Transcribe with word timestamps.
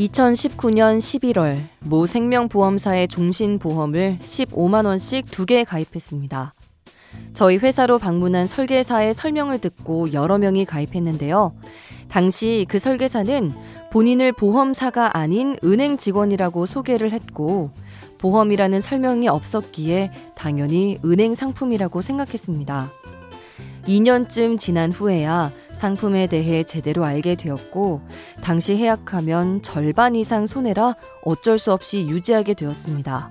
2019년 0.00 0.98
11월 0.98 1.58
모 1.80 2.06
생명보험사의 2.06 3.08
종신보험을 3.08 4.18
15만원씩 4.24 5.30
두 5.30 5.44
개 5.44 5.62
가입했습니다. 5.64 6.54
저희 7.34 7.58
회사로 7.58 7.98
방문한 7.98 8.46
설계사의 8.46 9.12
설명을 9.12 9.58
듣고 9.58 10.12
여러 10.12 10.38
명이 10.38 10.64
가입했는데요. 10.64 11.52
당시 12.08 12.66
그 12.68 12.78
설계사는 12.78 13.52
본인을 13.92 14.32
보험사가 14.32 15.18
아닌 15.18 15.56
은행 15.64 15.96
직원이라고 15.96 16.66
소개를 16.66 17.12
했고, 17.12 17.70
보험이라는 18.18 18.80
설명이 18.80 19.28
없었기에 19.28 20.12
당연히 20.34 20.98
은행 21.04 21.34
상품이라고 21.34 22.00
생각했습니다. 22.00 22.90
2년쯤 23.86 24.58
지난 24.58 24.92
후에야 24.92 25.52
상품에 25.80 26.26
대해 26.26 26.62
제대로 26.62 27.06
알게 27.06 27.36
되었고, 27.36 28.02
당시 28.42 28.76
해약하면 28.76 29.62
절반 29.62 30.14
이상 30.14 30.46
손해라 30.46 30.94
어쩔 31.24 31.56
수 31.56 31.72
없이 31.72 32.00
유지하게 32.06 32.52
되었습니다. 32.52 33.30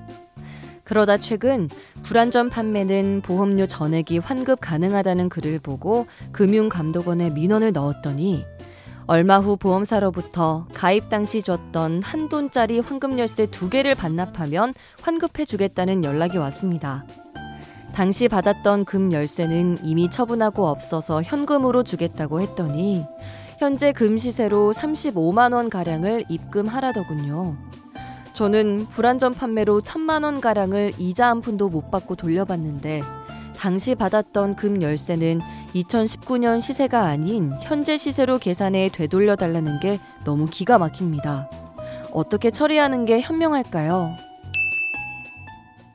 그러다 0.83 1.17
최근 1.17 1.69
불안전 2.01 2.49
판매는 2.49 3.21
보험료 3.23 3.67
전액이 3.67 4.17
환급 4.17 4.61
가능하다는 4.61 5.29
글을 5.29 5.59
보고 5.59 6.07
금융감독원에 6.31 7.29
민원을 7.29 7.71
넣었더니 7.71 8.43
얼마 9.05 9.37
후 9.37 9.55
보험사로부터 9.55 10.65
가입 10.73 11.09
당시 11.09 11.43
줬던 11.43 12.01
한 12.01 12.29
돈짜리 12.29 12.79
환급 12.79 13.19
열쇠 13.19 13.45
두 13.45 13.69
개를 13.69 13.93
반납하면 13.93 14.73
환급해 15.03 15.45
주겠다는 15.45 16.03
연락이 16.03 16.39
왔습니다. 16.39 17.05
당시 17.93 18.27
받았던 18.27 18.85
금 18.85 19.11
열쇠는 19.11 19.79
이미 19.83 20.09
처분하고 20.09 20.67
없어서 20.67 21.21
현금으로 21.21 21.83
주겠다고 21.83 22.41
했더니 22.41 23.05
현재 23.57 23.91
금 23.91 24.17
시세로 24.17 24.71
35만 24.71 25.53
원 25.53 25.69
가량을 25.69 26.23
입금하라더군요. 26.29 27.57
저는 28.33 28.87
불안전 28.87 29.33
판매로 29.33 29.81
천만 29.81 30.23
원 30.23 30.39
가량을 30.39 30.93
이자 30.97 31.27
한 31.27 31.41
푼도 31.41 31.67
못 31.67 31.91
받고 31.91 32.15
돌려받는데 32.15 33.01
당시 33.57 33.95
받았던 33.95 34.55
금 34.55 34.81
열쇠는 34.81 35.41
2019년 35.75 36.61
시세가 36.61 37.01
아닌 37.01 37.51
현재 37.61 37.97
시세로 37.97 38.37
계산해 38.37 38.91
되돌려 38.93 39.35
달라는 39.35 39.81
게 39.81 39.99
너무 40.23 40.45
기가 40.45 40.77
막힙니다. 40.77 41.49
어떻게 42.13 42.49
처리하는 42.49 43.03
게 43.03 43.19
현명할까요? 43.19 44.28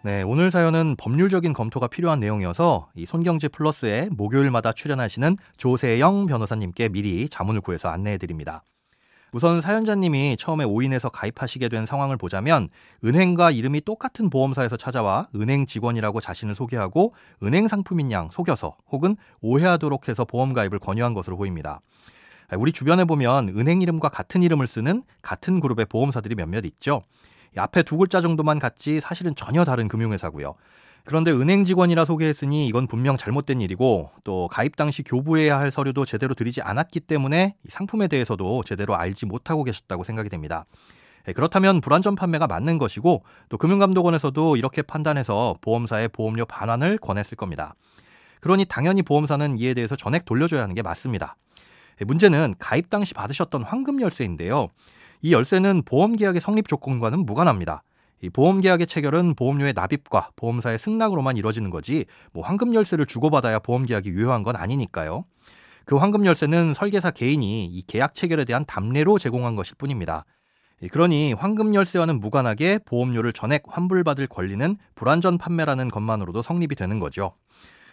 네, 0.04 0.20
오늘 0.20 0.50
사연은 0.50 0.96
법률적인 0.98 1.54
검토가 1.54 1.88
필요한 1.88 2.20
내용이어서 2.20 2.90
이 2.94 3.06
손경제 3.06 3.48
플러스에 3.48 4.10
목요일마다 4.12 4.72
출연하시는 4.72 5.38
조세영 5.56 6.26
변호사님께 6.26 6.90
미리 6.90 7.26
자문을 7.26 7.62
구해서 7.62 7.88
안내해 7.88 8.18
드립니다. 8.18 8.62
우선 9.32 9.62
사연자님이 9.62 10.36
처음에 10.38 10.64
오인해서 10.64 11.08
가입하시게 11.08 11.70
된 11.70 11.86
상황을 11.86 12.18
보자면 12.18 12.68
은행과 13.02 13.52
이름이 13.52 13.80
똑같은 13.80 14.28
보험사에서 14.28 14.76
찾아와 14.76 15.26
은행 15.34 15.64
직원이라고 15.64 16.20
자신을 16.20 16.54
소개하고 16.54 17.14
은행 17.42 17.66
상품인 17.66 18.12
양 18.12 18.28
속여서 18.30 18.76
혹은 18.92 19.16
오해하도록 19.40 20.06
해서 20.10 20.26
보험 20.26 20.52
가입을 20.52 20.80
권유한 20.80 21.14
것으로 21.14 21.38
보입니다. 21.38 21.80
우리 22.58 22.72
주변에 22.72 23.06
보면 23.06 23.48
은행 23.56 23.80
이름과 23.80 24.10
같은 24.10 24.42
이름을 24.42 24.66
쓰는 24.66 25.02
같은 25.22 25.60
그룹의 25.60 25.86
보험사들이 25.86 26.34
몇몇 26.34 26.66
있죠. 26.66 27.00
앞에 27.56 27.82
두 27.82 27.96
글자 27.96 28.20
정도만 28.20 28.58
같지 28.58 29.00
사실은 29.00 29.34
전혀 29.34 29.64
다른 29.64 29.88
금융회사고요. 29.88 30.54
그런데 31.04 31.30
은행 31.30 31.64
직원이라 31.64 32.06
소개했으니 32.06 32.66
이건 32.66 32.86
분명 32.86 33.18
잘못된 33.18 33.60
일이고 33.60 34.10
또 34.24 34.48
가입 34.48 34.76
당시 34.76 35.02
교부해야 35.02 35.58
할 35.58 35.70
서류도 35.70 36.06
제대로 36.06 36.34
드리지 36.34 36.62
않았기 36.62 37.00
때문에 37.00 37.56
상품에 37.68 38.08
대해서도 38.08 38.62
제대로 38.64 38.96
알지 38.96 39.26
못하고 39.26 39.64
계셨다고 39.64 40.02
생각이 40.04 40.30
됩니다. 40.30 40.64
예, 41.28 41.32
그렇다면 41.32 41.80
불안전 41.82 42.14
판매가 42.14 42.46
맞는 42.46 42.78
것이고 42.78 43.22
또 43.50 43.58
금융감독원에서도 43.58 44.56
이렇게 44.56 44.82
판단해서 44.82 45.56
보험사에 45.60 46.08
보험료 46.08 46.46
반환을 46.46 46.98
권했을 46.98 47.36
겁니다. 47.36 47.74
그러니 48.40 48.64
당연히 48.66 49.02
보험사는 49.02 49.58
이에 49.58 49.74
대해서 49.74 49.96
전액 49.96 50.24
돌려줘야 50.24 50.62
하는 50.62 50.74
게 50.74 50.82
맞습니다. 50.82 51.36
예, 52.00 52.04
문제는 52.06 52.54
가입 52.58 52.88
당시 52.88 53.12
받으셨던 53.12 53.62
황금 53.62 54.00
열쇠인데요. 54.00 54.68
이 55.24 55.32
열쇠는 55.32 55.84
보험 55.86 56.16
계약의 56.16 56.42
성립 56.42 56.68
조건과는 56.68 57.24
무관합니다. 57.24 57.82
이 58.20 58.28
보험 58.28 58.60
계약의 58.60 58.86
체결은 58.86 59.34
보험료의 59.36 59.72
납입과 59.72 60.28
보험사의 60.36 60.78
승낙으로만 60.78 61.38
이뤄지는 61.38 61.70
거지 61.70 62.04
뭐 62.34 62.44
황금 62.44 62.74
열쇠를 62.74 63.06
주고받아야 63.06 63.60
보험 63.60 63.86
계약이 63.86 64.10
유효한 64.10 64.42
건 64.42 64.54
아니니까요. 64.54 65.24
그 65.86 65.96
황금 65.96 66.26
열쇠는 66.26 66.74
설계사 66.74 67.10
개인이 67.10 67.64
이 67.64 67.82
계약 67.86 68.14
체결에 68.14 68.44
대한 68.44 68.66
답례로 68.66 69.18
제공한 69.18 69.56
것일 69.56 69.76
뿐입니다. 69.78 70.26
그러니 70.90 71.32
황금 71.32 71.74
열쇠와는 71.74 72.20
무관하게 72.20 72.80
보험료를 72.84 73.32
전액 73.32 73.62
환불받을 73.66 74.26
권리는 74.26 74.76
불완전 74.94 75.38
판매라는 75.38 75.90
것만으로도 75.90 76.42
성립이 76.42 76.74
되는 76.74 77.00
거죠. 77.00 77.32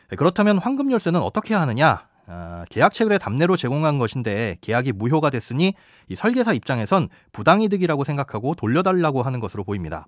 그렇다면 0.09 0.57
황금 0.57 0.91
열쇠는 0.91 1.21
어떻게 1.21 1.53
하느냐? 1.53 2.10
아, 2.33 2.63
계약 2.69 2.93
체결의 2.93 3.19
답례로 3.19 3.57
제공한 3.57 3.99
것인데 3.99 4.55
계약이 4.61 4.93
무효가 4.93 5.29
됐으니 5.29 5.73
이 6.07 6.15
설계사 6.15 6.53
입장에선 6.53 7.09
부당이득이라고 7.33 8.05
생각하고 8.05 8.55
돌려달라고 8.55 9.21
하는 9.21 9.41
것으로 9.41 9.65
보입니다. 9.65 10.07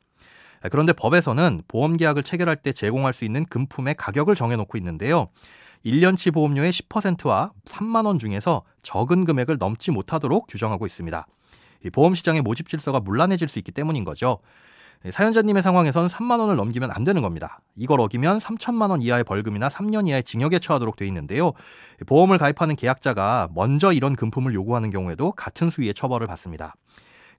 그런데 0.72 0.94
법에서는 0.94 1.64
보험 1.68 1.98
계약을 1.98 2.24
체결할 2.24 2.56
때 2.56 2.72
제공할 2.72 3.12
수 3.14 3.26
있는 3.26 3.44
금품의 3.44 3.96
가격을 3.96 4.36
정해놓고 4.36 4.78
있는데요. 4.78 5.28
1년치 5.86 6.34
보험료의 6.34 6.72
10%와 6.72 7.52
3만 7.66 8.06
원 8.06 8.20
중에서 8.20 8.64
적은 8.84 9.26
금액을 9.26 9.58
넘지 9.58 9.92
못하도록 9.92 10.48
규정하고 10.48 10.86
있습니다. 10.86 11.28
보험 11.92 12.16
시장의 12.16 12.42
모집 12.42 12.70
질서가 12.70 13.02
문란해질 13.02 13.50
수 13.50 13.60
있기 13.60 13.74
때문인 13.74 14.06
거죠. 14.06 14.40
사연자님의 15.10 15.62
상황에선 15.64 16.08
3만 16.08 16.40
원을 16.40 16.56
넘기면 16.56 16.92
안 16.92 17.04
되는 17.04 17.22
겁니다. 17.22 17.60
이걸 17.76 18.00
어기면 18.00 18.40
3천만 18.40 18.90
원 18.90 19.02
이하의 19.02 19.24
벌금이나 19.24 19.68
3년 19.68 20.08
이하의 20.08 20.24
징역에 20.24 20.60
처하도록 20.60 20.96
되어 20.96 21.08
있는데요. 21.08 21.54
보험을 22.08 22.38
가입하는 22.38 22.76
계약자가 22.76 23.50
먼저 23.54 23.92
이런 23.92 24.16
금품을 24.16 24.54
요구하는 24.54 24.90
경우에도 24.92 25.32
같은 25.32 25.70
수위의 25.70 25.94
처벌을 25.94 26.28
받습니다. 26.28 26.76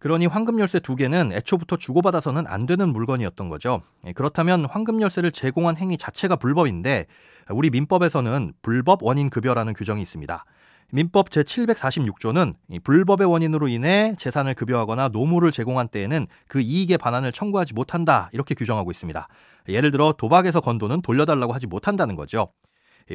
그러니 0.04 0.26
황금 0.26 0.60
열쇠 0.60 0.80
두 0.80 0.96
개는 0.96 1.32
애초부터 1.32 1.78
주고받아서는 1.78 2.46
안 2.46 2.66
되는 2.66 2.92
물건이었던 2.92 3.48
거죠. 3.48 3.80
예, 4.06 4.12
그렇다면 4.12 4.66
황금 4.66 5.00
열쇠를 5.00 5.32
제공한 5.32 5.78
행위 5.78 5.96
자체가 5.96 6.36
불법인데 6.36 7.06
우리 7.48 7.70
민법에서는 7.70 8.52
불법 8.60 9.02
원인 9.02 9.30
급여라는 9.30 9.72
규정이 9.72 10.02
있습니다. 10.02 10.44
민법 10.92 11.30
제746조는 11.30 12.52
불법의 12.84 13.26
원인으로 13.26 13.68
인해 13.68 14.14
재산을 14.18 14.52
급여하거나 14.52 15.08
노무를 15.08 15.50
제공한 15.50 15.88
때에는 15.88 16.26
그 16.48 16.60
이익의 16.60 16.98
반환을 16.98 17.32
청구하지 17.32 17.72
못한다 17.72 18.28
이렇게 18.32 18.54
규정하고 18.54 18.90
있습니다. 18.90 19.26
예를 19.70 19.90
들어 19.90 20.12
도박에서 20.12 20.60
건 20.60 20.76
돈은 20.76 21.00
돌려달라고 21.00 21.54
하지 21.54 21.66
못한다는 21.66 22.14
거죠. 22.14 22.48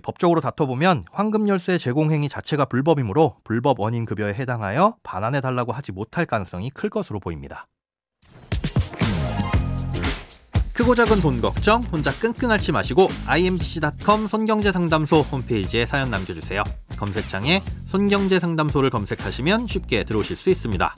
법적으로 0.04 0.42
다퉈보면 0.42 1.06
황금 1.12 1.48
열쇠 1.48 1.78
제공 1.78 2.12
행위 2.12 2.30
자체가 2.30 2.66
불법이므로 2.66 3.38
불법 3.44 3.80
원인 3.80 4.06
급여에 4.06 4.34
해당하여 4.34 4.96
반환해 5.04 5.42
달라고 5.42 5.72
하지 5.72 5.92
못할 5.92 6.26
가능성이 6.26 6.70
클 6.70 6.90
것으로 6.90 7.20
보입니다. 7.20 7.68
크고 10.80 10.96
작은 10.96 11.20
돈 11.20 11.42
걱정 11.42 11.82
혼자 11.92 12.10
끙끙 12.10 12.52
앓지 12.52 12.72
마시고 12.72 13.10
imbc.com 13.28 14.28
손경제상담소 14.30 15.22
홈페이지에 15.24 15.86
사연 15.86 16.10
남겨주세요. 16.10 16.64
검색창에 16.98 17.62
손경제상담소를 17.84 18.90
검색하시면 18.90 19.68
쉽게 19.68 20.06
들어오실 20.06 20.38
수 20.38 20.50
있습니다. 20.50 20.96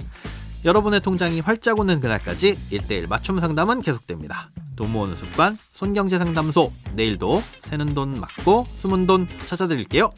여러분의 0.66 1.02
통장이 1.02 1.40
활짝 1.40 1.80
오는 1.80 2.00
그날까지 2.00 2.60
1대1 2.70 3.10
맞춤 3.10 3.40
상담은 3.40 3.82
계속됩니다. 3.82 4.52
돈 4.82 4.94
모으는 4.94 5.16
습관 5.16 5.60
손경제 5.74 6.18
상담소 6.18 6.72
내일도 6.96 7.44
새는 7.60 7.94
돈 7.94 8.20
맞고 8.20 8.66
숨은 8.74 9.06
돈 9.06 9.28
찾아드릴게요. 9.46 10.10